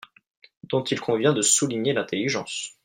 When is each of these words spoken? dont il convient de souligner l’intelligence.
dont 0.63 0.83
il 0.83 0.99
convient 0.99 1.31
de 1.31 1.43
souligner 1.43 1.93
l’intelligence. 1.93 2.71